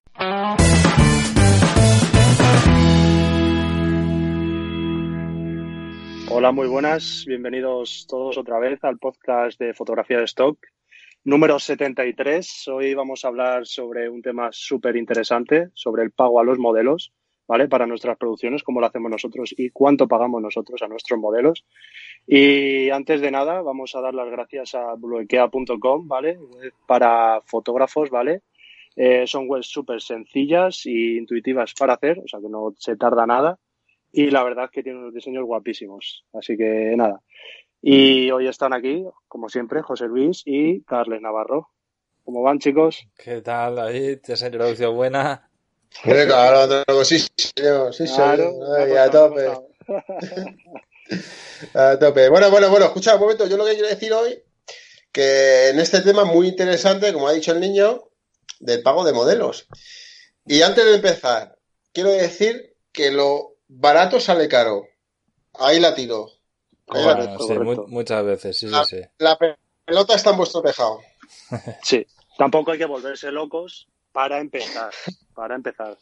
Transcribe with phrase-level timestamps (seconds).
[6.29, 7.25] Hola, muy buenas.
[7.27, 10.59] Bienvenidos todos otra vez al podcast de fotografía de stock
[11.27, 12.69] número 73.
[12.69, 17.13] Hoy vamos a hablar sobre un tema súper interesante, sobre el pago a los modelos,
[17.49, 17.67] ¿vale?
[17.67, 21.65] Para nuestras producciones, cómo lo hacemos nosotros y cuánto pagamos nosotros a nuestros modelos.
[22.29, 26.39] Y antes de nada, vamos a dar las gracias a bluequea.com, ¿vale?
[26.87, 28.43] Para fotógrafos, ¿vale?
[28.95, 33.27] Eh, son webs súper sencillas e intuitivas para hacer, o sea que no se tarda
[33.27, 33.59] nada
[34.13, 36.25] y la verdad es que tiene unos diseños guapísimos.
[36.33, 37.21] Así que nada.
[37.83, 41.71] Y hoy están aquí, como siempre, José Luis y Carles Navarro.
[42.25, 43.07] ¿Cómo van, chicos?
[43.17, 44.19] ¿Qué tal, David?
[44.27, 45.49] ¿Esa introducción buena?
[46.03, 48.53] Claro, sí, señor, sí, claro,
[49.01, 49.47] a tope.
[51.75, 52.29] a tope.
[52.29, 53.47] Bueno, bueno, bueno, escucha un momento.
[53.47, 54.43] Yo lo que quiero decir hoy,
[55.13, 58.11] que en este tema muy interesante, como ha dicho el niño,
[58.59, 59.69] del pago de modelos.
[60.45, 61.57] Y antes de empezar,
[61.93, 64.87] quiero decir que lo barato sale caro.
[65.55, 66.31] Ahí la tiro.
[67.89, 69.39] Muchas veces, sí, la, sí, La
[69.85, 71.01] pelota está en vuestro tejado.
[71.83, 72.07] sí,
[72.39, 74.93] tampoco hay que volverse locos para empezar.
[75.35, 75.97] Para empezar.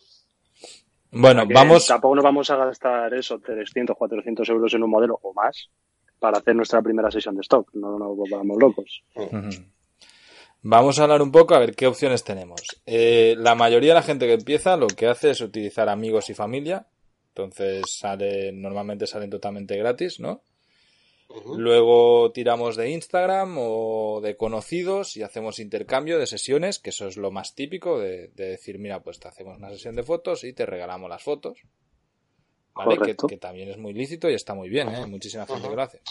[1.11, 1.87] Bueno, vamos.
[1.87, 5.69] Tampoco nos vamos a gastar eso, 300, 400 euros en un modelo o más
[6.19, 7.69] para hacer nuestra primera sesión de stock.
[7.75, 9.03] No nos volvamos locos.
[10.63, 12.63] Vamos a hablar un poco a ver qué opciones tenemos.
[12.87, 16.35] Eh, la mayoría de la gente que empieza lo que hace es utilizar amigos y
[16.35, 16.87] familia
[17.35, 20.43] entonces sale, normalmente salen totalmente gratis, ¿no?
[21.57, 27.17] Luego tiramos de Instagram o de conocidos y hacemos intercambio de sesiones, que eso es
[27.17, 30.67] lo más típico de, decir, mira, pues te hacemos una sesión de fotos y te
[30.67, 31.59] regalamos las fotos.
[32.75, 32.99] ¿Vale?
[32.99, 35.07] Que, también es muy lícito y está muy bien, ¿eh?
[35.07, 36.03] Muchísima gente que lo hace.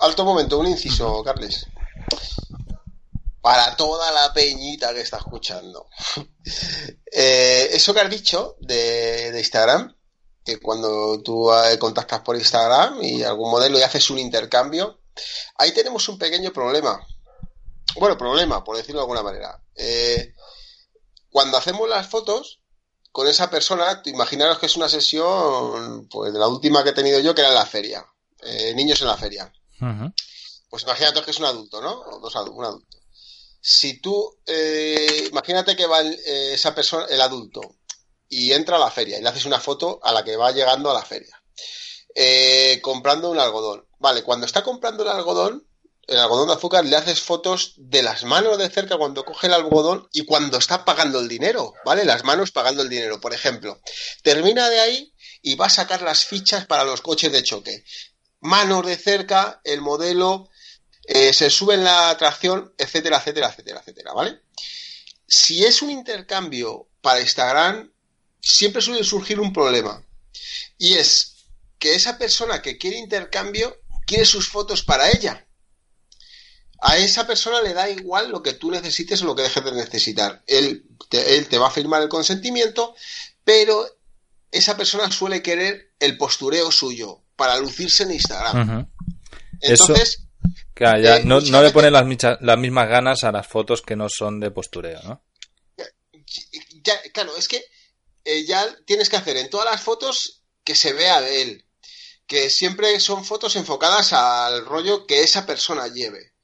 [0.00, 1.66] Alto momento, un inciso, Carles.
[3.40, 5.88] Para toda la peñita que está escuchando.
[7.12, 9.92] Eh, eso que has dicho de Instagram,
[10.50, 14.98] que cuando tú eh, contactas por Instagram y algún modelo y haces un intercambio,
[15.56, 17.06] ahí tenemos un pequeño problema.
[17.96, 19.62] Bueno, problema, por decirlo de alguna manera.
[19.76, 20.34] Eh,
[21.30, 22.60] cuando hacemos las fotos
[23.12, 27.20] con esa persona, imaginaros que es una sesión, pues de la última que he tenido
[27.20, 28.04] yo, que era en la feria.
[28.42, 29.52] Eh, niños en la feria.
[30.68, 31.92] Pues imagínate que es un adulto, ¿no?
[31.92, 32.98] O dos un adulto.
[33.60, 34.38] Si tú,
[35.30, 37.76] imagínate que va esa persona, el adulto,
[38.30, 40.90] y entra a la feria y le haces una foto a la que va llegando
[40.90, 41.42] a la feria.
[42.14, 43.84] Eh, comprando un algodón.
[43.98, 45.66] Vale, cuando está comprando el algodón,
[46.06, 49.52] el algodón de azúcar, le haces fotos de las manos de cerca cuando coge el
[49.52, 52.04] algodón y cuando está pagando el dinero, ¿vale?
[52.04, 53.80] Las manos pagando el dinero, por ejemplo.
[54.22, 57.84] Termina de ahí y va a sacar las fichas para los coches de choque.
[58.40, 60.48] Manos de cerca, el modelo,
[61.04, 64.40] eh, se sube en la tracción, etcétera, etcétera, etcétera, etcétera, ¿vale?
[65.26, 67.92] Si es un intercambio para Instagram,
[68.40, 70.04] siempre suele surgir un problema.
[70.78, 71.46] Y es
[71.78, 75.46] que esa persona que quiere intercambio quiere sus fotos para ella.
[76.82, 79.72] A esa persona le da igual lo que tú necesites o lo que dejes de
[79.72, 80.42] necesitar.
[80.46, 82.94] Él te, él te va a firmar el consentimiento,
[83.44, 83.86] pero
[84.50, 88.88] esa persona suele querer el postureo suyo para lucirse en Instagram.
[89.60, 90.22] Entonces.
[90.76, 92.06] Eh, no, no, le ponen las,
[92.40, 95.22] las mismas ganas a las fotos que no son de postureo, ¿no?
[97.12, 97.62] claro, es que
[98.30, 101.66] eh, ya tienes que hacer en todas las fotos que se vea de él.
[102.26, 106.34] Que siempre son fotos enfocadas al rollo que esa persona lleve.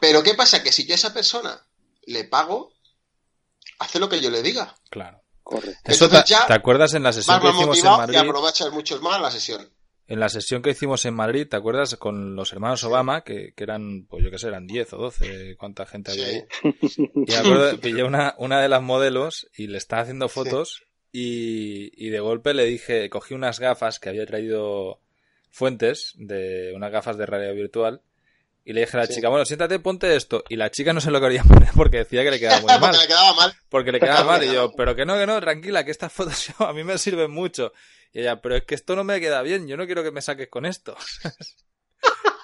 [0.00, 0.62] Pero ¿qué pasa?
[0.62, 1.66] Que si yo a esa persona
[2.02, 2.72] le pago,
[3.78, 4.74] hace lo que yo le diga.
[4.90, 5.22] Claro.
[5.42, 5.78] Correcto.
[5.84, 6.18] Eso te,
[6.52, 8.14] acuerdas en la sesión que hicimos en Madrid?
[8.14, 9.70] Y aprovechas mucho más la sesión.
[10.08, 11.96] En la sesión que hicimos en Madrid, ¿te acuerdas?
[11.96, 15.86] Con los hermanos Obama, que, eran, pues yo qué sé, eran 10 o 12, cuánta
[15.86, 16.44] gente había ahí.
[16.94, 20.86] Y me acuerdo, pillé una, una de las modelos y le estaba haciendo fotos
[21.18, 25.00] y, de golpe le dije, cogí unas gafas que había traído
[25.50, 28.02] Fuentes, de unas gafas de realidad virtual,
[28.62, 30.44] y le dije a la chica, bueno, siéntate, ponte esto.
[30.50, 32.80] Y la chica no se lo quería poner porque decía que le quedaba muy mal.
[32.80, 33.54] porque le quedaba mal.
[33.68, 34.44] Porque le quedaba mal.
[34.44, 37.30] Y yo, pero que no, que no, tranquila, que estas fotos a mí me sirven
[37.30, 37.72] mucho.
[38.12, 40.20] Y ella, pero es que esto no me queda bien, yo no quiero que me
[40.20, 40.96] saques con esto.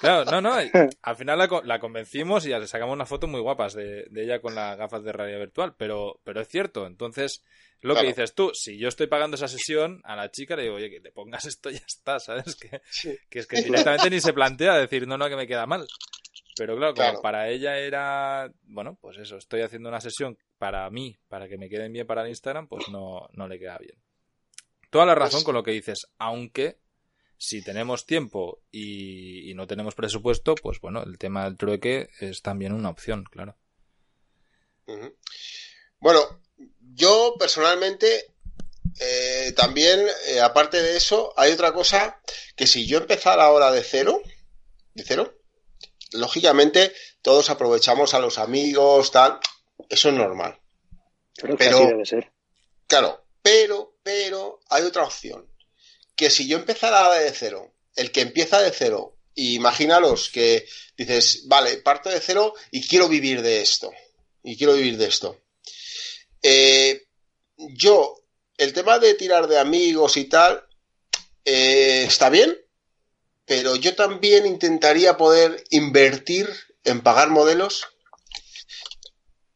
[0.03, 0.53] Claro, no, no.
[1.03, 4.25] Al final la, la, convencimos y ya le sacamos unas fotos muy guapas de, de,
[4.25, 5.75] ella con las gafas de realidad virtual.
[5.77, 6.87] Pero, pero es cierto.
[6.87, 7.43] Entonces,
[7.81, 10.75] lo que dices tú, si yo estoy pagando esa sesión, a la chica le digo,
[10.75, 12.57] oye, que te pongas esto y ya está, ¿sabes?
[12.57, 12.83] Que,
[13.31, 15.87] que es que directamente ni se plantea decir, no, no, que me queda mal.
[16.57, 21.49] Pero claro, para ella era, bueno, pues eso, estoy haciendo una sesión para mí, para
[21.49, 23.95] que me queden bien para el Instagram, pues no, no le queda bien.
[24.91, 26.77] Toda la razón Pues- con lo que dices, aunque
[27.43, 32.41] si tenemos tiempo y, y no tenemos presupuesto, pues bueno, el tema del trueque es
[32.41, 33.57] también una opción, claro.
[35.99, 36.21] Bueno,
[36.95, 38.33] yo personalmente
[39.01, 42.21] eh, también, eh, aparte de eso, hay otra cosa
[42.55, 44.23] que si yo empezara ahora de cero,
[44.95, 45.35] de cero,
[46.13, 46.93] lógicamente
[47.23, 49.41] todos aprovechamos a los amigos, tal,
[49.89, 50.61] eso es normal.
[51.35, 52.33] Creo que Pero- así debe ser.
[52.87, 55.52] Claro, pero, pero hay otra opción.
[56.23, 60.65] Que si yo empezara de cero, el que empieza de cero, imaginaros que
[60.97, 63.91] dices, vale, parto de cero y quiero vivir de esto.
[64.45, 65.41] Y quiero vivir de esto.
[66.41, 67.09] Eh,
[67.57, 68.23] yo,
[68.57, 70.65] el tema de tirar de amigos y tal,
[71.45, 72.57] eh, está bien,
[73.45, 76.49] pero yo también intentaría poder invertir
[76.85, 77.89] en pagar modelos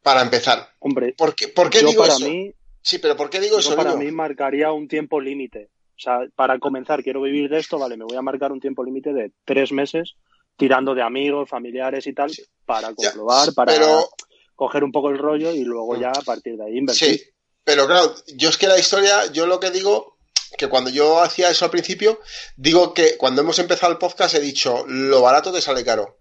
[0.03, 0.75] para empezar.
[0.81, 2.29] Hombre, ¿Por qué, por qué yo digo para eso?
[2.29, 2.53] mí,
[2.83, 5.71] Sí, pero ¿por qué digo yo eso, para mí marcaría un tiempo límite.
[5.97, 8.85] O sea, para comenzar, quiero vivir de esto, vale, me voy a marcar un tiempo
[8.85, 10.15] límite de tres meses
[10.57, 12.43] tirando de amigos, familiares y tal, Sí.
[12.65, 14.09] para Ya, comprobar, para Pero,
[14.55, 16.01] coger un poco el rollo y luego Mm.
[16.01, 17.19] ya a partir de ahí invertir.
[17.19, 17.25] sí,
[17.65, 20.17] pero claro, yo es que la historia, yo lo que digo,
[20.57, 22.21] que cuando yo hacía eso al principio,
[22.57, 26.19] digo que cuando hemos empezado el podcast he dicho, lo barato te sale caro.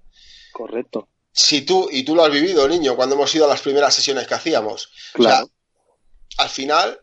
[0.52, 1.08] Correcto.
[1.32, 4.26] Si tú, y tú lo has vivido, niño, cuando hemos ido a las primeras sesiones
[4.28, 4.90] que hacíamos.
[5.14, 5.46] Claro.
[5.46, 7.00] O sea, al final,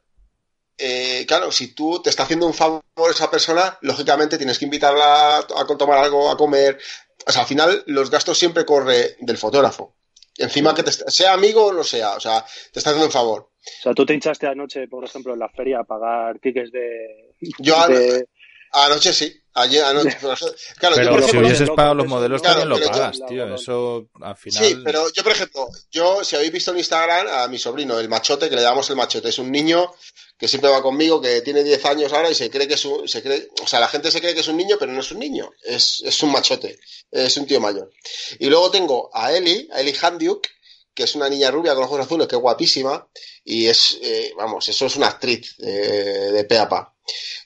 [0.83, 5.37] eh, claro, si tú te está haciendo un favor esa persona, lógicamente tienes que invitarla
[5.37, 6.79] a, a tomar algo, a comer.
[7.27, 9.97] O sea, al final los gastos siempre corre del fotógrafo.
[10.37, 13.51] Encima que te, sea amigo o no sea, o sea, te está haciendo un favor.
[13.79, 17.35] O sea, tú te hinchaste anoche, por ejemplo, en la feria a pagar tickets de...
[17.59, 18.27] Yo de-
[18.75, 20.17] Anoche sí, ayer anoche.
[20.23, 20.35] pero-
[20.79, 23.21] claro, yo Pero por si ejemplo, hubieses pagado los modelos claro, también lo yo- pagas,
[23.29, 23.55] tío.
[23.55, 24.65] Eso al final.
[24.65, 28.09] Sí, pero yo, por ejemplo, yo, si habéis visto en Instagram a mi sobrino, el
[28.09, 29.93] machote, que le llamamos el machote, es un niño
[30.43, 33.07] que siempre va conmigo, que tiene 10 años ahora y se cree que es un,
[33.07, 35.13] se cree, o sea, la gente se cree que es un niño, pero no es
[35.13, 36.81] un niño, es, es un machote,
[37.13, 37.93] es un tío mayor.
[38.41, 40.49] Y luego tengo a Eli, a Eli Handiuk,
[40.93, 43.09] que es una niña rubia con ojos azules, que guapísima,
[43.45, 46.93] y es, eh, vamos, eso es una actriz eh, de pe a pa.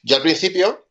[0.03, 0.87] Yo al principio,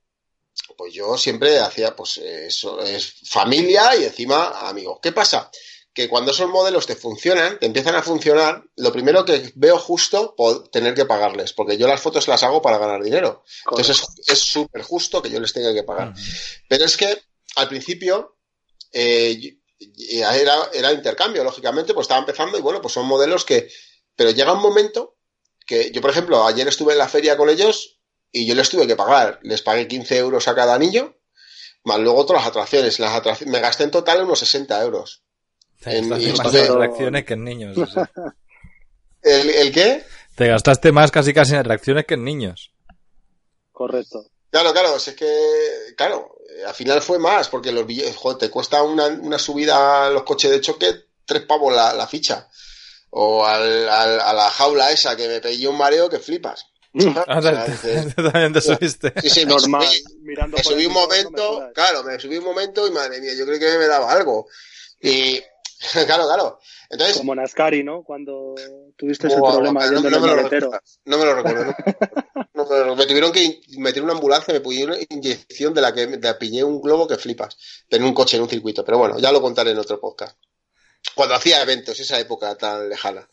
[0.77, 4.99] pues yo siempre hacía, pues eso es familia y encima amigos.
[5.01, 5.49] ¿Qué pasa?
[5.95, 10.35] Que cuando esos modelos te funcionan, te empiezan a funcionar, lo primero que veo justo
[10.71, 13.43] tener que pagarles, porque yo las fotos las hago para ganar dinero.
[13.71, 16.13] Entonces es- súper justo que yo les tenga que pagar.
[16.67, 17.23] Pero es que
[17.55, 18.37] al principio
[18.91, 19.57] eh,
[20.73, 23.69] era intercambio, lógicamente, pues estaba empezando y bueno, pues son modelos que...
[24.15, 25.17] Pero llega un momento
[25.65, 27.99] que yo, por ejemplo, ayer estuve en la feria con ellos
[28.31, 29.39] y yo les tuve que pagar.
[29.43, 31.17] Les pagué 15 euros a cada anillo,
[31.83, 32.99] más luego otras atracciones.
[32.99, 35.23] Las atracciones me gasté en total unos 60 euros.
[35.91, 37.77] Te en- gastaste y más en reacciones que en niños.
[37.77, 38.11] o sea.
[39.21, 40.03] ¿El, el qué?
[40.35, 42.71] Te gastaste más casi casi en reacciones que en niños.
[43.71, 44.25] Correcto.
[44.51, 48.37] Claro, claro, si es que, claro, eh, al final fue más, porque los billetes, joder,
[48.37, 50.93] te cuesta una, una subida a los coches de choque
[51.25, 52.47] tres pavos la, la ficha.
[53.09, 56.65] O al, al- a la jaula esa que me pegué un mareo que flipas.
[57.27, 57.65] Ah, O sea,
[58.15, 59.11] también te subiste.
[59.21, 59.85] sí, sí, me Normal.
[59.85, 63.19] subí- Mirando me subí un no me momento, claro, me subí un momento y madre
[63.19, 64.47] mía, yo creí que me daba algo.
[65.01, 65.41] Y,
[66.05, 66.59] claro, claro.
[66.89, 68.03] Entonces, Como Nascari, ¿no?
[68.03, 68.55] Cuando
[68.95, 70.81] tuviste ese problema no, yendo no en me lo.
[71.05, 71.65] No me lo recuerdo.
[72.53, 72.65] no.
[72.85, 76.33] No me, tuvieron que meter una ambulancia, me pusieron una inyección de la que me-
[76.35, 77.57] pillé un globo que flipas.
[77.89, 78.83] En un coche, en un circuito.
[78.85, 80.37] Pero bueno, ya lo contaré en otro podcast.
[81.13, 83.27] Cuando hacía eventos, esa época tan lejana.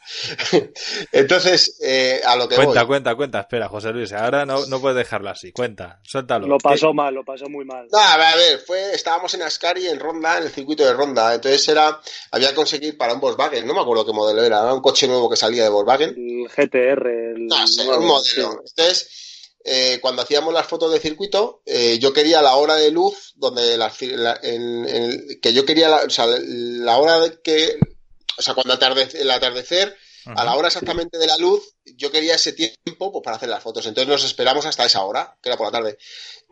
[1.13, 2.87] Entonces, eh, a lo que Cuenta, voy.
[2.89, 3.41] cuenta, cuenta.
[3.41, 4.13] Espera, José Luis.
[4.13, 5.53] Ahora no, no puedes dejarlo así.
[5.53, 6.47] Cuenta, suéltalo.
[6.47, 7.87] Lo ¿Qué- pasó mal, lo pasó muy mal.
[7.91, 10.93] No, a ver, a ver, fue, estábamos en Ascari, en Ronda, en el circuito de
[10.93, 11.35] Ronda.
[11.35, 12.01] Entonces era,
[12.31, 15.07] había que conseguir para un Volkswagen, no me acuerdo qué modelo era, era un coche
[15.09, 16.11] nuevo que salía de Volkswagen.
[16.11, 18.21] El GTR, el No sé, un modelo.
[18.23, 18.41] sí.
[18.41, 19.32] Entonces,
[19.65, 23.77] eh, cuando hacíamos las fotos de circuito, eh, yo quería la hora de luz, donde
[23.77, 27.97] la, la- en- en- que yo quería, la, o sea, la hora de que,
[28.39, 32.37] o sea, cuando atardece, el atardecer, a la hora exactamente de la luz, yo quería
[32.37, 33.85] ese tiempo pues, para hacer las fotos.
[33.87, 35.99] Entonces nos esperamos hasta esa hora, que era por la tarde.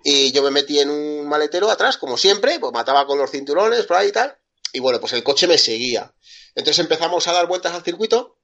[0.02, 3.86] Y yo me metí en un maletero atrás, como siempre, pues mataba con los cinturones,
[3.86, 4.36] por ahí y tal.
[4.72, 6.12] Y bueno, pues el coche me seguía.
[6.56, 8.38] Entonces empezamos a dar vueltas al circuito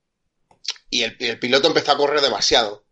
[0.90, 2.85] y el, el piloto empezó a correr demasiado.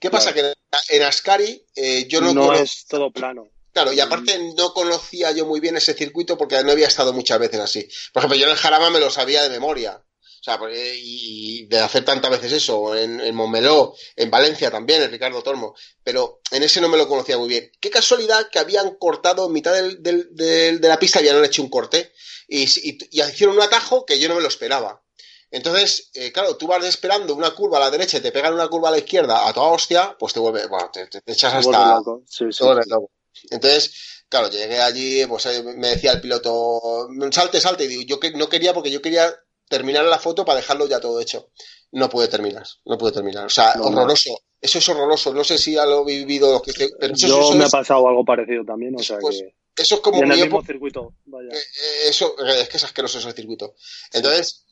[0.00, 0.32] ¿Qué pasa?
[0.32, 0.52] Que
[0.90, 3.48] en Ascari eh, yo no, no es todo plano.
[3.72, 7.38] Claro, y aparte no conocía yo muy bien ese circuito porque no había estado muchas
[7.38, 7.88] veces así.
[8.12, 10.02] Por ejemplo, yo en el Jarama me lo sabía de memoria.
[10.40, 15.10] O sea, y de hacer tantas veces eso, en, en Montmeló, en Valencia también, en
[15.10, 15.74] Ricardo Tormo,
[16.04, 17.70] pero en ese no me lo conocía muy bien.
[17.80, 21.60] Qué casualidad que habían cortado en mitad del- del- del- de la pista, habían hecho
[21.62, 22.12] un corte
[22.46, 25.02] y, y- y hicieron un atajo que yo no me lo esperaba.
[25.50, 28.68] Entonces, eh, claro, tú vas esperando una curva a la derecha y te pegan una
[28.68, 31.52] curva a la izquierda a toda hostia, pues te vuelve, bueno, te, te- te echas
[31.52, 31.96] Te hasta...
[31.96, 32.22] loco.
[32.26, 32.64] Sí, sí.
[32.64, 33.10] loco.
[33.50, 38.20] Entonces, claro, llegué allí, pues eh, me decía el piloto, salte, salte, y digo, yo
[38.20, 39.34] que no quería porque yo quería
[39.68, 41.50] terminar la foto para dejarlo ya todo hecho.
[41.92, 43.46] No pude terminar, no pude terminar.
[43.46, 43.88] O sea, No, no.
[43.88, 44.38] horroroso.
[44.60, 45.32] Eso es horroroso.
[45.32, 47.68] No sé si ya lo he vivido los que pero eso, Yo eso me ha
[47.68, 49.82] pasado algo parecido también, o sea Pues, que...
[49.82, 51.48] eso es Y como en el mi mismo circuito, vaya.
[51.50, 53.74] eh, eso es que es asqueroso ese circuito.
[54.12, 54.66] Entonces,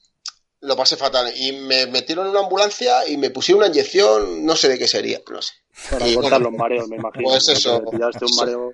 [0.67, 1.33] lo pasé fatal.
[1.37, 4.89] Y me metieron en una ambulancia y me pusieron una inyección, no sé de qué
[4.89, 5.55] sería, no sé.
[5.91, 7.29] Para y cortar bueno, los mareos, me imagino.
[7.29, 7.83] pues eso.
[7.91, 8.73] Pillaste un mareo.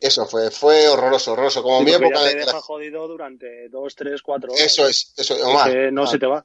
[0.00, 1.62] Eso fue, fue horroroso, horroroso.
[1.62, 4.64] Como Sí, mi porque época ya te de deja jodido durante dos, tres, cuatro horas.
[4.64, 5.72] Eso es, eso es.
[5.72, 6.44] Que no ah, se te va.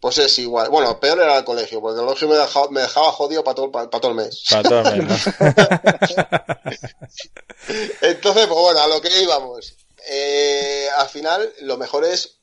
[0.00, 0.70] Pues es igual.
[0.70, 3.70] Bueno, peor era el colegio, porque el colegio me dejaba, me dejaba jodido para todo,
[3.70, 4.44] para, todo el mes.
[4.50, 5.16] Para todo el mes, ¿no?
[8.00, 9.74] Entonces, pues bueno, a lo que íbamos.
[10.08, 12.39] Eh, al final, lo mejor es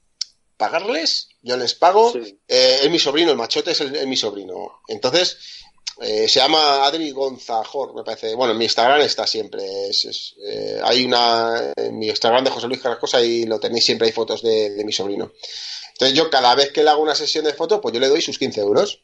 [0.58, 2.12] pagarles, yo les pago.
[2.12, 2.40] Sí.
[2.48, 4.82] Eh, es mi sobrino, el machote es, el- es mi sobrino.
[4.88, 5.38] Entonces,
[6.02, 8.36] eh, se llama Adri Gonzajor, me parece.
[8.36, 9.90] Bueno, en mi Instagram está siempre.
[9.90, 11.72] Es, es, eh, hay una.
[11.76, 14.84] En mi Instagram de José Luis Carrascosa y lo tenéis siempre, hay fotos de, de
[14.84, 15.32] mi sobrino.
[15.94, 18.22] Entonces, yo cada vez que le hago una sesión de fotos, pues yo le doy
[18.22, 19.02] sus 15 euros.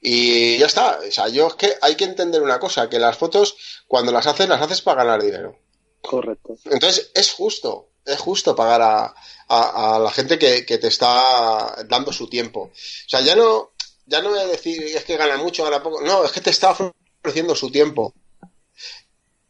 [0.00, 0.98] Y ya está.
[1.06, 3.56] O sea, yo es que hay que entender una cosa, que las fotos,
[3.86, 5.56] cuando las haces, las haces para ganar dinero.
[6.00, 6.56] Correcto.
[6.64, 9.14] Entonces, es justo, es justo pagar a,
[9.48, 12.60] a- a la gente que, que te está dando su tiempo.
[12.62, 13.72] O sea, ya no,
[14.06, 16.00] ya no voy a decir es que gana mucho, gana poco.
[16.02, 16.76] No, es que te está
[17.22, 18.14] ofreciendo su tiempo.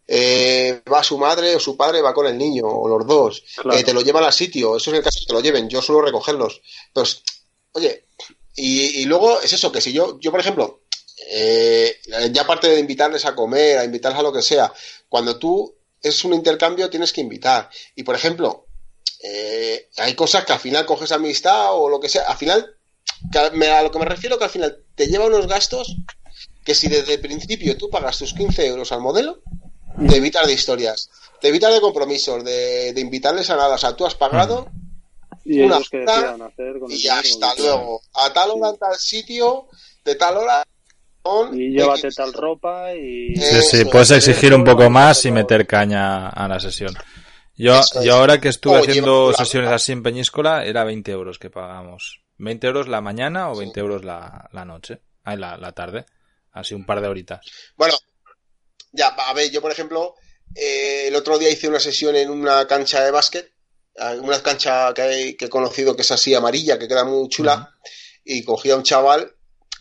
[0.06, 3.42] Eh, va su madre o su padre, va con el niño, o los dos.
[3.56, 3.78] Claro.
[3.78, 4.76] Eh, te lo llevan al sitio.
[4.76, 5.68] Eso es el caso que te lo lleven.
[5.68, 6.60] Yo suelo recogerlos.
[6.92, 7.22] Pues,
[7.72, 8.06] oye,
[8.54, 10.82] y, y luego es eso, que si yo, yo por ejemplo,
[11.30, 11.96] eh,
[12.30, 14.70] ya aparte de invitarles a comer, a invitarles a lo que sea,
[15.08, 17.70] cuando tú es un intercambio tienes que invitar.
[17.94, 18.66] Y por ejemplo,
[19.22, 22.22] eh, hay cosas que al final coges amistad o lo que sea.
[22.22, 22.76] Al final,
[23.52, 25.96] me- a lo que me refiero que al final te lleva unos gastos
[26.64, 29.40] que si desde el principio tú pagas tus 15 euros al modelo,
[30.08, 33.74] te evitas de historias, te evitas de compromisos, de, de invitarles a nada.
[33.74, 34.68] O sea, tú has pagado
[35.44, 35.76] Y Una
[36.18, 36.36] hora
[36.88, 38.02] y hasta luego.
[38.14, 39.66] A tal hora, en tal sitio,
[40.04, 40.64] de tal hora.
[41.52, 43.36] Y llévate tal ropa y...
[43.36, 44.28] Sí, sí, puedes es.
[44.28, 46.94] exigir un poco más y meter caña a la sesión.
[47.54, 51.50] Yo, yo ahora que estuve O haciendo sesiones así en Peñíscola, era 20 euros que
[51.50, 52.22] pagamos.
[52.38, 55.00] 20 euros la mañana o 20 euros la, la noche.
[55.22, 56.06] Ay, la, la tarde.
[56.50, 57.46] Así un par de horitas.
[57.76, 57.94] Bueno,
[58.92, 60.14] ya, a ver, yo por ejemplo,
[60.54, 63.52] eh, el otro día hice una sesión en una cancha de básquet,
[64.20, 67.74] una cancha que he conocido que es así amarilla, que queda muy chula,
[68.24, 69.34] y cogí a un chaval,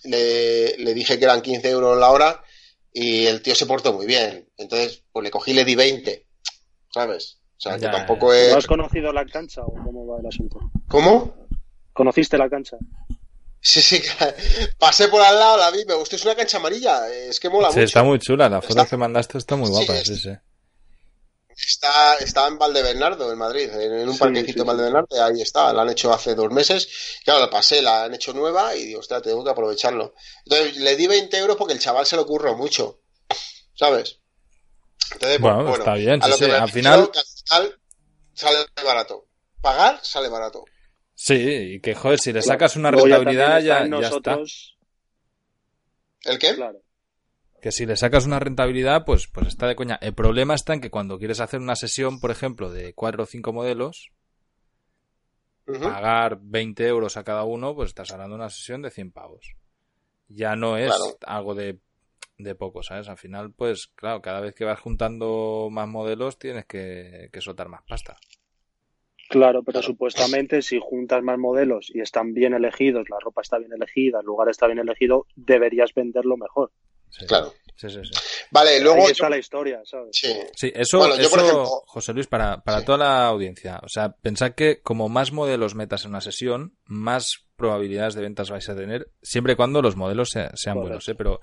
[0.04, 2.44] le, le dije que eran 15 euros la hora,
[2.94, 4.50] y el tío se portó muy bien.
[4.58, 6.26] Entonces, pues le cogí y le di 20,
[6.94, 7.38] ¿sabes?
[7.58, 8.54] O sea, que tampoco ¿No es...
[8.56, 10.60] has conocido la cancha o cómo va el asunto?
[10.88, 11.48] ¿Cómo?
[11.94, 12.78] ¿Conociste la cancha?
[13.62, 14.02] Sí, sí,
[14.80, 17.70] pasé por al lado, la vi, me gustó, es una cancha amarilla, es que mola
[17.70, 17.86] Sí, mucho.
[17.86, 18.50] está muy chula.
[18.50, 19.94] La foto Está- que mandaste está muy guapa.
[20.04, 20.32] Sí, sí.
[21.68, 25.42] Está, está en Valdebernardo, en Madrid, en, en un Sí, parquecito sí, en Valdebernardo, ahí
[25.42, 26.88] está, la han hecho hace dos meses.
[27.24, 30.14] Claro, la pasé, la han hecho nueva y digo, ostras, tengo que aprovecharlo.
[30.46, 33.02] Entonces le di 20 euros porque el chaval se lo curro mucho,
[33.76, 34.20] ¿sabes?
[35.14, 37.26] Entonces, pues, Bueno, está bien, a sí, lo que sí, al final- que al
[37.64, 37.80] final
[38.34, 39.28] sale barato.
[39.62, 40.64] Pagar sale barato.
[41.14, 43.88] Sí, y que joder, si le sacas una rentabilidad ya, ya está.
[43.88, 44.78] nosotros,
[46.24, 46.56] ¿El qué?
[46.56, 46.80] Claro.
[47.62, 49.98] Que si le sacas una rentabilidad, pues, pues está de coña.
[50.02, 53.26] El problema está en que cuando quieres hacer una sesión, por ejemplo, de cuatro o
[53.26, 54.12] cinco modelos,
[55.84, 59.56] pagar 20 euros a cada uno, pues estás hablando de una sesión de 100 pavos.
[60.28, 61.18] Ya no es Claro.
[61.26, 61.80] algo de,
[62.38, 63.10] de poco, ¿sabes?
[63.10, 67.70] Al final, pues claro, cada vez que vas juntando más modelos tienes que, que soltar
[67.70, 68.18] más pasta.
[69.30, 73.72] Claro, pero supuestamente si juntas más modelos y están bien elegidos, la ropa está bien
[73.74, 76.72] elegida, el lugar está bien elegido, deberías venderlo mejor.
[77.12, 77.26] Sí.
[77.28, 77.54] Claro.
[77.76, 78.12] Sí, sí, sí.
[78.52, 79.06] Vale, luego...
[79.06, 80.10] Ahí está yo- la historia, ¿sabes?
[80.14, 80.34] Sí.
[80.56, 82.86] Sí, eso, Bueno, yo, por eso, ejemplo- José Luis, para, para Sí.
[82.86, 83.80] toda la audiencia.
[83.84, 88.50] O sea, pensad que como más modelos metas en una sesión, más probabilidades de ventas
[88.52, 91.16] vais a tener, siempre y cuando los modelos sea- sean buenos, ¿eh?
[91.16, 91.40] Pero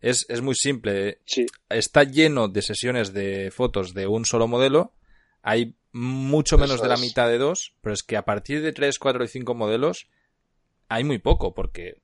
[0.00, 1.20] es, es muy simple.
[1.24, 4.92] Sí, Está lleno de sesiones de fotos de un solo modelo.
[5.42, 7.00] Hay mucho menos Eso de la es.
[7.00, 10.08] mitad de dos, pero es que a partir de 3, 4 y 5 modelos
[10.88, 12.02] hay muy poco, porque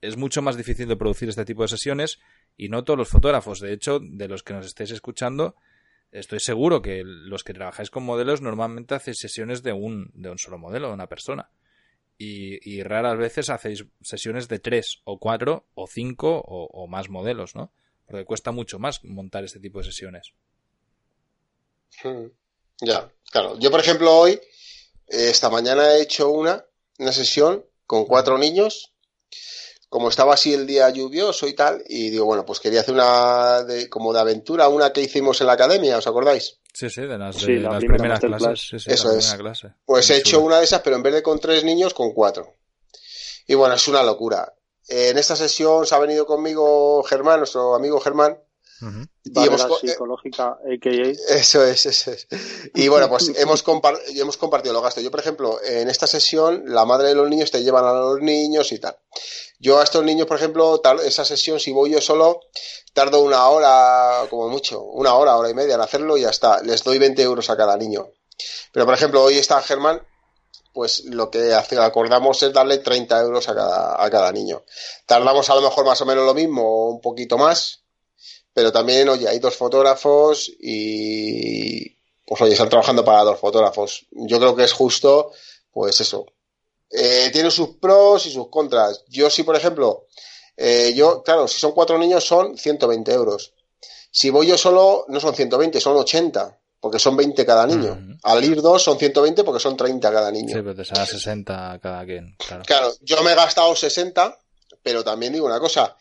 [0.00, 2.18] es mucho más difícil de producir este tipo de sesiones
[2.56, 3.60] y no todos los fotógrafos.
[3.60, 5.56] De hecho, de los que nos estéis escuchando,
[6.10, 10.38] estoy seguro que los que trabajáis con modelos normalmente hacéis sesiones de un, de un
[10.38, 11.50] solo modelo, de una persona.
[12.18, 17.72] Y, raras veces hacéis sesiones de tres o cuatro o cinco o, más modelos, ¿no?
[18.06, 20.32] Porque cuesta mucho más montar este tipo de sesiones.
[22.04, 22.26] Mm,
[22.80, 23.58] Ya, claro.
[23.58, 24.40] Yo, por ejemplo, hoy,
[25.06, 26.64] esta mañana he hecho una,
[26.98, 28.94] una sesión con cuatro niños.
[29.88, 33.62] Como estaba así el día lluvioso y tal, y digo, bueno, pues quería hacer una
[33.62, 36.58] de, como de aventura, una que hicimos en la academia, ¿os acordáis?
[36.72, 38.40] Sí, sí, de las, de Sí, la las primera primeras clases.
[38.40, 38.60] masterclass.
[38.68, 39.34] Sí, sí, Eso la es.
[39.34, 39.68] clase.
[39.84, 42.54] Pues he hecho una de esas, pero en vez de con tres niños, con cuatro.
[43.46, 44.52] Y bueno, es una locura.
[44.88, 48.38] En esta sesión se ha venido conmigo Germán, nuestro amigo Germán,
[49.24, 51.34] Y hemos, co- eh, psicológica, a.k.a.
[51.36, 52.26] Eso es, eso es.
[52.74, 55.02] Y bueno, pues hemos, compar- hemos compartido los gastos.
[55.02, 58.20] Yo, por ejemplo, en esta sesión, la madre de los niños te llevan a los
[58.20, 58.96] niños y tal.
[59.58, 62.40] Yo a estos niños, por ejemplo, esa sesión, si voy yo solo,
[62.92, 66.62] tardo una hora, como mucho, una hora, hora y media en hacerlo y ya está.
[66.62, 68.08] Les doy 20 euros a cada niño.
[68.72, 70.06] Pero, por ejemplo, hoy está Germán,
[70.74, 74.62] pues lo que acordamos es darle 30 euros a cada, a cada niño.
[75.06, 77.80] Tardamos a lo mejor más o menos lo mismo, o un poquito más,
[78.56, 81.94] pero también, oye, hay dos fotógrafos y,
[82.24, 84.06] pues oye, están trabajando para dos fotógrafos.
[84.12, 85.32] Yo creo que es justo,
[85.70, 86.24] pues eso.
[86.90, 89.04] Eh, tiene sus pros y sus contras.
[89.08, 90.06] Yo sí, por ejemplo,
[90.56, 93.52] eh, yo, claro, si son cuatro niños son 120 euros.
[94.10, 98.16] Si voy yo solo, no son 120, son 80, porque son 20 cada niño.
[98.22, 100.48] Al ir dos son 120 porque son 30 cada niño.
[100.48, 102.62] Sí, pero te sale a 60 cada quien, claro.
[102.64, 104.38] Claro, yo me he gastado 60,
[104.82, 105.94] pero también digo una cosa,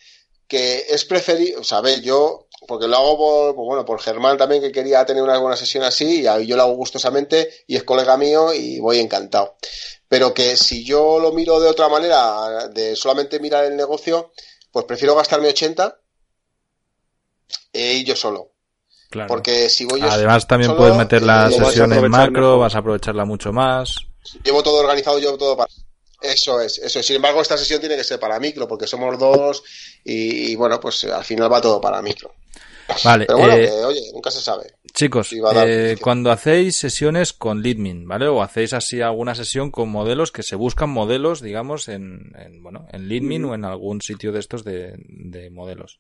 [0.48, 4.00] que es preferible, o sea, a ver, yo, porque lo hago por, pues bueno, por
[4.02, 7.76] Germán también, que quería tener una buena sesión así, y yo lo hago gustosamente, y
[7.76, 9.56] es colega mío, y voy encantado.
[10.08, 14.32] Pero que si yo lo miro de otra manera, de solamente mirar el negocio,
[14.72, 16.00] pues prefiero gastarme 80
[17.74, 18.52] e ir yo solo.
[19.10, 19.28] claro.
[19.28, 21.98] Porque si voy yo Además también solo, puedes meter la lo vas a sesión en
[21.98, 22.60] aprovechar macro, mejor.
[22.60, 23.96] vas a aprovecharla mucho más.
[24.44, 25.72] Llevo todo organizado, llevo todo para.
[26.34, 27.06] Eso es, eso es.
[27.06, 29.64] Sin embargo, esta sesión tiene que ser para micro, porque somos dos
[30.04, 32.34] y, y, bueno, pues al final va todo para micro.
[33.04, 34.76] Vale, Pero bueno, eh, que, oye, nunca se sabe.
[34.94, 38.28] Chicos, eh, cuando hacéis sesiones con Leadmin, ¿vale?
[38.28, 42.88] O hacéis así alguna sesión con modelos que se buscan modelos, digamos, en, en, bueno,
[42.92, 43.50] en Leadmin Mm.
[43.50, 46.00] o en algún sitio de estos de, de modelos.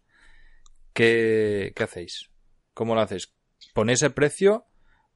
[0.94, 2.30] ¿Qué, ¿Qué hacéis?
[2.74, 3.30] ¿Cómo lo hacéis?
[3.74, 4.66] ¿Ponéis el precio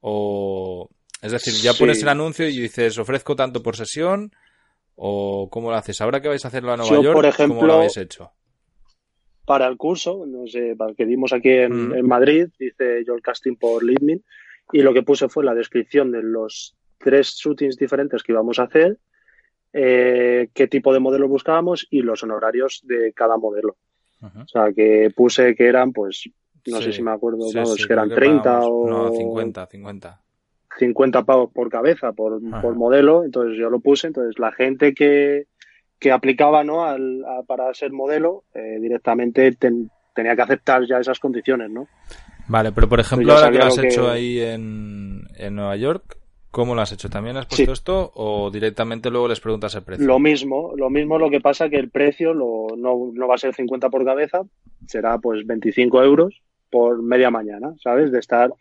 [0.01, 0.89] o...
[1.21, 1.79] Es decir, ya Sí.
[1.79, 4.34] pones el anuncio y dices, ofrezco tanto por sesión
[5.01, 5.99] o cómo lo haces?
[6.01, 7.13] ¿Ahora que vais a hacerlo a Nueva Yo, York?
[7.15, 8.31] por ¿Cómo lo habéis hecho?
[9.45, 11.93] para el curso, no sé, para el que dimos aquí en, Mm.
[11.95, 14.23] en Madrid, hice yo el casting por LinkedIn
[14.73, 18.63] y lo que puse fue la descripción de los tres shootings diferentes que íbamos a
[18.63, 18.99] hacer,
[19.73, 23.77] eh, qué tipo de modelo buscábamos y los honorarios de cada modelo.
[24.21, 26.29] O sea, que puse que eran, pues,
[26.67, 28.88] no Sí, sé si me acuerdo, sí, vamos, sí, que eran que 30 pagábamos- o
[28.89, 30.21] No, 50, 50.
[30.79, 35.45] 50 pavos por cabeza, por, por modelo, entonces yo lo puse, entonces la gente que,
[35.99, 36.85] que aplicaba ¿no?
[36.85, 41.87] Al, a- para ser modelo eh, directamente ten- tenía que aceptar ya esas condiciones, ¿no?
[42.47, 46.17] Vale, pero por ejemplo, ahora que lo has que- hecho ahí en, en Nueva York,
[46.49, 47.09] ¿cómo lo has hecho?
[47.09, 47.71] ¿También has puesto Sí.
[47.71, 50.07] esto o directamente luego les preguntas el precio?
[50.07, 53.37] Lo mismo, lo mismo lo que pasa que el precio lo, no, no va a
[53.37, 54.41] ser 50 por cabeza,
[54.87, 58.12] será pues 25 euros por media mañana, ¿sabes?
[58.12, 58.51] De estar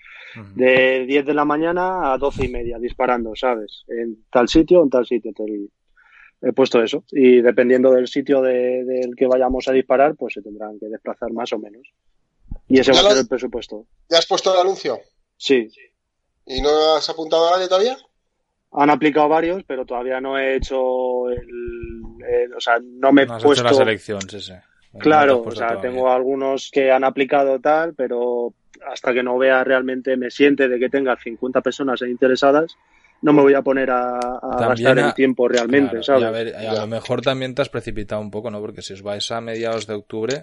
[0.55, 3.85] de 10 de la mañana a 12 y media disparando, ¿sabes?
[3.89, 5.31] En tal sitio, en tal sitio.
[5.31, 5.71] Entonces,
[6.43, 7.05] he puesto eso.
[7.11, 11.33] Y dependiendo del sitio de- del que vayamos a disparar, pues se tendrán que desplazar
[11.33, 11.83] más o menos.
[12.69, 13.87] Y ese va a ser el presupuesto.
[14.09, 15.01] ¿Ya has puesto el anuncio?
[15.37, 15.69] Sí.
[16.47, 17.97] ¿Y no has apuntado a nadie todavía?
[18.73, 23.27] Han aplicado varios, pero todavía no he hecho el, el- o sea, no me he
[23.27, 24.53] No has puesto hecho la selección, sí, sí.
[24.99, 25.91] Claro, o sea, todavía.
[25.91, 28.53] tengo algunos que han aplicado tal, pero
[28.91, 32.75] hasta que no vea realmente, me siente de que tenga 50 personas interesadas,
[33.23, 36.25] no me voy a poner a, gastar el tiempo realmente, Claro, ¿sabes?
[36.25, 38.61] a, ver, a lo mejor también te has precipitado un poco, ¿no?
[38.61, 40.43] Porque si os vais a mediados de octubre,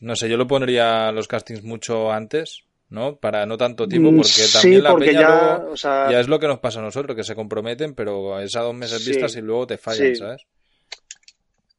[0.00, 3.16] no sé, yo lo pondría los castings mucho antes, ¿no?
[3.16, 6.10] Para no tanto tiempo, Mm, porque sí, también la porque peña ya, luego- o sea,
[6.10, 8.74] ya es lo que nos pasa a nosotros, que se comprometen, pero es a dos
[8.74, 10.16] meses Sí, vistas y luego te fallan, sí.
[10.16, 10.42] ¿sabes?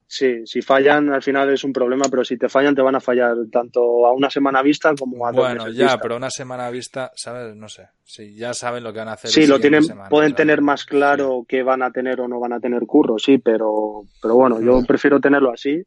[0.08, 3.00] Sí, si fallan al final es un problema, pero si te fallan te van a
[3.02, 6.00] fallar tanto a una semana vista como a dos Bueno, meses ya, vista.
[6.02, 7.56] pero una semana vista, ¿sabes?
[7.56, 7.90] No sé.
[8.04, 9.30] Si ya saben lo que van a hacer.
[9.30, 10.38] Sí, lo tienen, semana, pueden claro.
[10.38, 14.02] tener más claro que van a tener o no van a tener curro, sí, pero,
[14.22, 14.86] pero bueno, yo Mm.
[14.86, 15.84] prefiero tenerlo así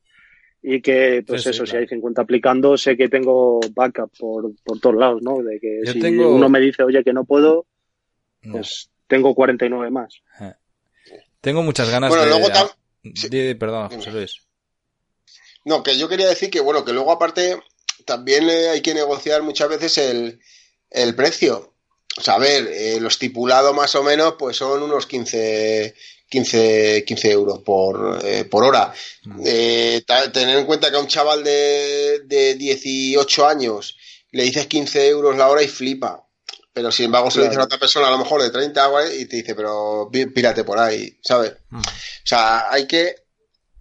[0.62, 4.50] y que, pues Sí, sí, eso, si hay 50 aplicando, sé que tengo backup por,
[4.62, 5.38] por todos lados, ¿no?
[5.42, 7.64] De que Yo si tengo- uno me dice, oye, que no puedo,
[8.42, 8.52] No.
[8.52, 10.20] pues tengo 49 más.
[11.40, 12.30] Tengo muchas ganas Bueno, de.
[12.30, 12.70] luego tam-
[13.02, 14.36] Perdón, José Luis.
[15.64, 17.60] No, que yo quería decir que, bueno, que luego aparte
[18.04, 20.40] también eh, hay que negociar muchas veces el,
[20.90, 21.74] el precio.
[22.16, 25.94] O sea, a ver, eh, lo estipulado más o menos, pues son unos 15,
[26.28, 28.92] 15, 15 euros por, eh, por hora.
[29.24, 29.42] Mm.
[30.32, 33.96] Tener en cuenta que a un chaval de, de 18 años
[34.32, 36.26] le dices 15 euros la hora y flipa.
[36.80, 39.26] Pero sin embargo, se lo dices a otra persona, a lo mejor de 30 y
[39.26, 41.52] te dice, pero pírate por ahí, ¿sabes?
[41.68, 41.78] Mm.
[41.78, 43.16] O sea, hay que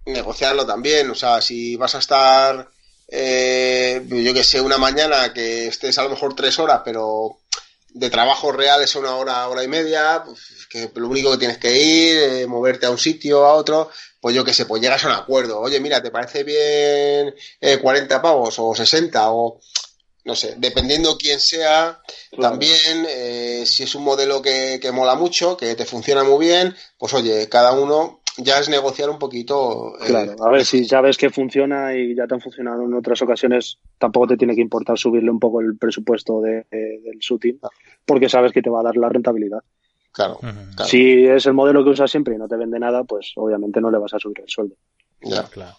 [0.06, 1.10] negociarlo también.
[1.10, 2.70] O sea, si vas a estar,
[3.08, 7.40] eh, yo que sé, una mañana que estés a lo mejor tres horas, pero
[7.88, 11.58] de trabajo real es una hora, hora y media, pues, que lo único que tienes
[11.58, 15.06] que ir, eh, moverte a un sitio, a otro, pues yo que sé, pues llegas
[15.06, 15.58] a un acuerdo.
[15.62, 17.34] Oye, mira, ¿te parece bien
[17.82, 19.62] 40 eh, pavos o 60 o
[20.26, 22.00] no sé, dependiendo quién sea,
[22.40, 26.76] también eh, si es un modelo que, que, mola mucho, que te funciona muy bien,
[26.98, 29.94] pues oye, cada uno ya es negociar un poquito.
[30.06, 33.78] claro, a ver, si sabes que funciona y ya te han funcionado en otras ocasiones,
[33.98, 37.60] tampoco te tiene que importar subirle un poco el presupuesto de, del shooting,
[38.06, 39.60] porque sabes que te va a dar la rentabilidad.
[40.12, 40.40] Claro,
[40.86, 43.92] Si es el modelo que usas siempre y no te vende nada, pues obviamente no
[43.92, 44.76] le vas a subir el sueldo.
[45.22, 45.78] Ya, claro.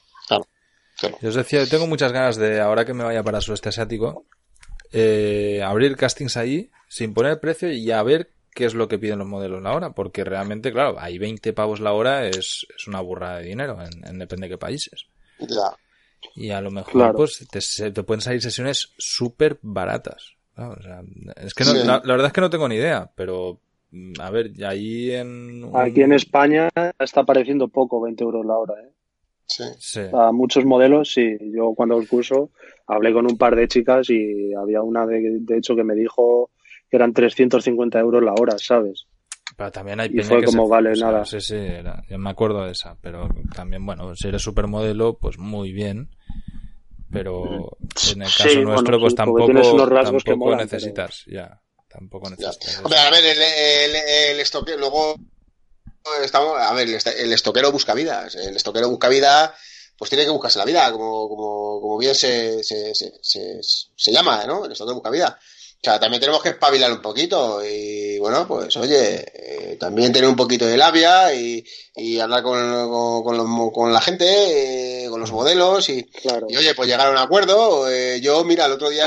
[1.00, 1.18] Claro.
[1.20, 4.26] Yo os decía, tengo muchas ganas de, ahora que me vaya para sudeste asiático,
[4.92, 9.20] eh, abrir castings ahí sin poner precio y a ver qué es lo que piden
[9.20, 13.00] los modelos la hora, porque realmente, claro, hay 20 pavos la hora, es, es una
[13.00, 15.06] burrada de dinero, en, depende de qué países.
[15.38, 15.76] Ya.
[16.34, 20.34] Y a lo mejor, pues, te, te, pueden salir sesiones súper baratas.
[21.36, 23.60] es que la, verdad es que no tengo ni idea, pero
[23.92, 25.70] mm, a ver, ahí en...
[25.74, 28.90] Aquí en España está pareciendo poco 20 euros la hora, ¿eh?
[29.78, 30.00] Sí.
[30.12, 31.36] A muchos modelos, sí.
[31.54, 32.50] Yo cuando el curso
[32.86, 36.50] hablé con un par de chicas y había una de, de hecho que me dijo
[36.88, 39.06] que eran 350 euros la hora, ¿sabes?
[39.56, 41.24] Pero también hay y fue como vale nada.
[41.24, 41.56] Sí, sí,
[42.08, 46.10] yo me acuerdo de esa, pero también, bueno, si eres supermodelo, pues muy bien.
[47.10, 48.12] Pero mm.
[48.14, 49.52] en el caso nuestro, pues tampoco,
[50.24, 51.60] tampoco necesitas, ya.
[51.88, 52.80] Tampoco necesitas.
[52.84, 53.96] Hombre, a ver, el, el,
[54.34, 55.16] el estoque, luego
[56.22, 58.34] estamos, a ver, el estoquero busca vidas.
[58.34, 59.54] El estoquero busca vida,
[59.96, 64.44] pues tiene que buscarse la vida, como, como, como bien se, se, se, se, llama,
[64.46, 64.64] ¿no?
[64.64, 65.38] El estoquero busca vida.
[65.82, 70.28] O sea, también tenemos que espabilar un poquito y bueno, pues oye, eh, también tener
[70.28, 71.64] un poquito de labia y,
[71.96, 76.06] y hablar con, con, con, la gente, eh, con los modelos y,
[76.48, 77.90] y, oye, pues llegar a un acuerdo.
[77.90, 79.06] Eh, yo, mira, el otro día...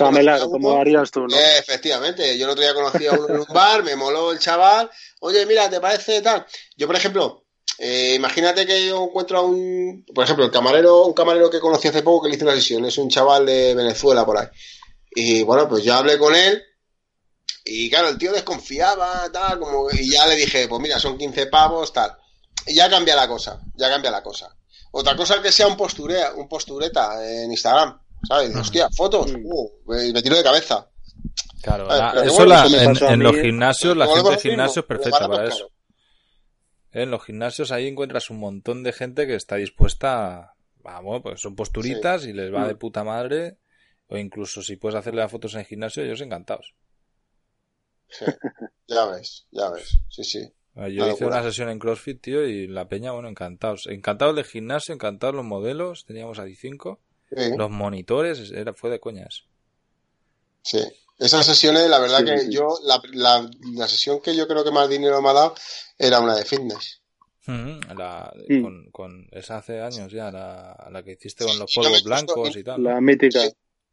[0.49, 1.37] como harías tú, ¿no?
[1.59, 4.89] efectivamente, yo el otro día conocí a uno en un bar, me moló el chaval,
[5.19, 6.43] oye, mira, ¿te parece tal?
[6.75, 7.45] Yo, por ejemplo,
[8.15, 12.01] imagínate que yo encuentro a un, por ejemplo, el camarero, un camarero que conocí hace
[12.01, 14.47] poco que le hice una sesión, es un chaval de Venezuela por ahí.
[15.15, 16.61] Y bueno, pues yo hablé con él
[17.65, 21.47] y claro, el tío desconfiaba, tal, como, y ya le dije, pues mira, son 15
[21.47, 22.15] pavos, tal.
[22.67, 24.53] Y ya cambia la cosa, ya cambia la cosa.
[24.91, 28.55] Otra cosa es que sea un posturea, un postureta en Instagram, ¿sabes?
[28.55, 30.89] Hostia, fotos, uh, me tiro de cabeza.
[31.61, 31.87] Claro,
[32.21, 35.69] eso la, en, los gimnasios, la gente de gimnasio es perfecta para eso.
[36.91, 41.41] En los gimnasios ahí encuentras un montón de gente que está dispuesta a, vamos, pues
[41.41, 43.57] son posturitas y les va de puta madre
[44.13, 46.75] o incluso si puedes hacerle las fotos en el gimnasio, ellos encantados.
[48.07, 48.25] Sí,
[48.87, 50.53] ya ves, ya ves, sí, sí.
[50.75, 53.85] Yo hice una sesión en CrossFit, tío, y la peña, bueno, encantados.
[53.87, 56.99] Encantados del gimnasio, encantados los modelos, teníamos ahí cinco.
[57.29, 59.45] Los monitores, era, fue de coñas.
[60.63, 60.79] Sí,
[61.17, 64.89] esas sesiones, la verdad que yo, la, la, la, sesión que yo creo que más
[64.89, 65.55] dinero me ha dado
[65.97, 67.01] era una de fitness.
[67.45, 72.55] la, con, con, esa hace años ya, la, la que hiciste con los polvos blancos
[72.55, 72.83] y tal.
[72.83, 73.41] La mítica.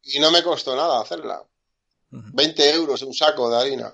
[0.03, 1.43] Y no me costó nada hacerla.
[2.11, 3.93] 20 euros un saco de harina.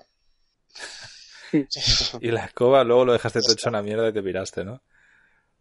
[2.21, 4.81] y la escoba luego lo dejaste todo hecho una mierda y te piraste, ¿no?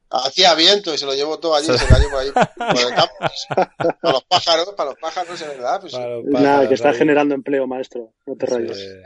[0.08, 3.14] Hacía viento y se lo llevó todo allí, se cayó por ahí, por el campo.
[4.00, 5.80] Para los pájaros, para los pájaros, es verdad.
[5.80, 5.94] Pues,
[6.26, 8.14] Nada, que está generando empleo, maestro.
[8.24, 9.00] No te rayes.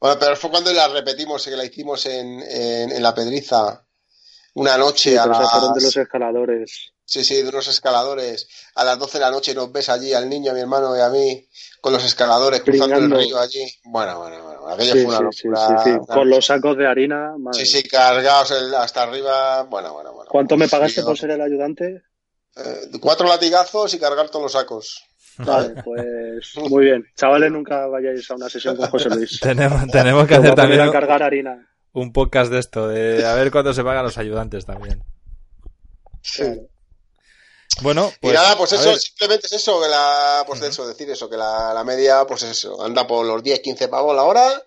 [0.00, 3.84] bueno, pero fue cuando la repetimos, que la hicimos en, en, en la Pedriza
[4.54, 5.74] una noche a las...
[5.74, 6.92] de los escaladores.
[7.10, 8.46] Sí, sí, de unos escaladores.
[8.76, 11.00] A las 12 de la noche nos ves allí, al niño, a mi hermano y
[11.00, 11.44] a mí,
[11.80, 13.66] con los escaladores cruzando el río allí.
[13.82, 14.68] Bueno, bueno, bueno.
[14.68, 16.04] Aquello fue una locura.
[16.06, 17.34] Con los sacos de harina.
[17.50, 19.64] Sí, sí, cargados hasta arriba.
[19.64, 20.30] Bueno, bueno, bueno.
[20.30, 22.00] ¿Cuánto me pagaste por ser el ayudante?
[22.56, 25.02] Eh, cuatro latigazos y cargar todos los sacos.
[25.38, 27.04] Vale, pues muy bien.
[27.16, 29.40] Chavales, nunca vayáis a una sesión con José Luis.
[29.42, 30.82] tenemos, tenemos que hacer también.
[30.82, 31.68] A cargar harina.
[31.92, 35.02] Un podcast de esto, de a ver cuánto se pagan los ayudantes también.
[36.22, 36.44] Sí.
[37.80, 38.32] Bueno, pues.
[38.32, 40.44] Y nada, pues eso, simplemente es eso, que la.
[40.46, 43.88] Pues eso, decir eso, que la, la, media, pues eso, anda por los 10, 15
[43.88, 44.64] pavos la hora.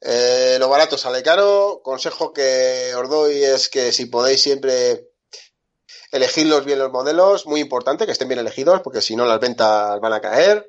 [0.00, 1.80] Eh, lo barato sale caro.
[1.82, 5.08] Consejo que os doy es que si podéis siempre
[6.12, 10.00] elegirlos bien los modelos, muy importante que estén bien elegidos, porque si no las ventas
[10.00, 10.66] van a caer.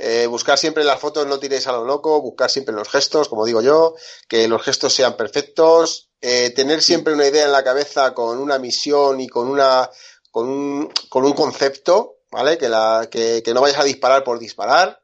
[0.00, 3.44] Eh, buscar siempre las fotos, no tiréis a lo loco, buscar siempre los gestos, como
[3.44, 3.96] digo yo,
[4.28, 8.60] que los gestos sean perfectos, eh, tener siempre una idea en la cabeza con una
[8.60, 9.90] misión y con una
[10.30, 12.58] con un, con un concepto, ¿vale?
[12.58, 15.02] Que, la, que, que no vayas a disparar por disparar.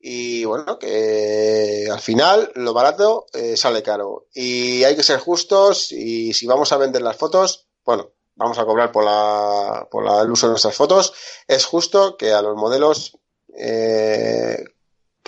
[0.00, 4.28] y bueno, que al final lo barato eh, sale caro.
[4.34, 8.64] Y hay que ser justos y si vamos a vender las fotos, bueno, vamos a
[8.64, 11.12] cobrar por, la, por la, el uso de nuestras fotos,
[11.48, 13.18] es justo que a los modelos
[13.56, 14.62] eh,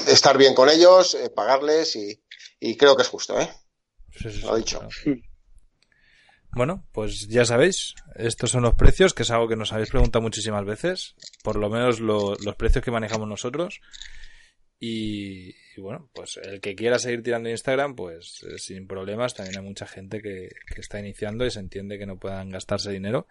[0.07, 2.23] estar bien con ellos, eh, pagarles y,
[2.61, 3.51] y, creo que es justo, ¿eh?
[4.17, 4.81] Sí, sí, lo he dicho.
[4.81, 5.21] Claro.
[6.53, 10.23] Bueno, pues ya sabéis, estos son los precios, que es algo que nos habéis preguntado
[10.23, 13.81] muchísimas veces, por lo menos lo, los precios que manejamos nosotros.
[14.81, 19.35] Y, y, bueno, pues el que quiera seguir tirando Instagram, pues eh, sin problemas.
[19.35, 22.93] También hay mucha gente que, que, está iniciando y se entiende que no puedan gastarse
[22.93, 23.27] dinero,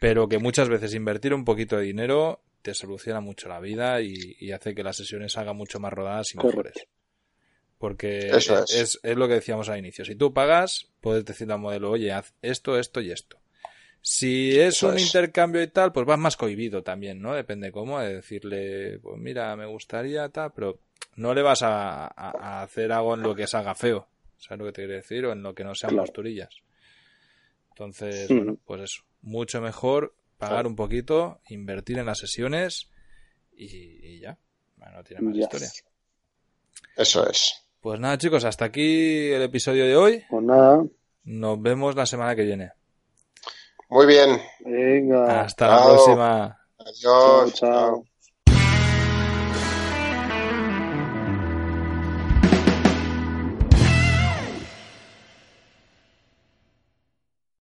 [0.00, 4.36] pero que muchas veces invertir un poquito de dinero te soluciona mucho la vida y,
[4.38, 6.86] y hace que las sesiones hagan mucho más rodadas y mejores.
[7.80, 8.70] Porque Eso es.
[8.70, 10.04] Es, es lo que decíamos al inicio.
[10.04, 13.38] Si tú pagas, puedes decirle al modelo, oye, haz esto, esto y esto.
[14.02, 15.02] Si es Eso un es.
[15.06, 17.34] intercambio y tal, pues vas más cohibido también, ¿no?
[17.34, 20.78] Depende cómo, de decirle, pues mira, me gustaría tal, pero
[21.16, 24.66] no le vas a, a, a hacer algo en lo que salga feo, ¿sabes lo
[24.66, 25.24] que te quiero decir?
[25.26, 26.04] O en lo que no sean Claro.
[26.04, 26.50] posturillas.
[27.70, 32.88] Entonces, bueno, pues eso, mucho mejor pagar un poquito, invertir en las sesiones
[33.56, 34.38] y, y ya,
[34.76, 35.44] Bueno, no tiene más Yes.
[35.44, 35.70] historia.
[36.96, 37.54] Eso es.
[37.80, 40.24] Pues nada, chicos, hasta aquí el episodio de hoy.
[40.28, 40.84] Pues nada,
[41.24, 42.72] Nos vemos la semana que viene.
[43.88, 44.38] Muy bien.
[44.64, 45.40] venga.
[45.40, 46.58] Hasta la próxima.
[46.78, 47.00] Adiós.
[47.00, 47.50] chao.
[47.50, 48.04] chao.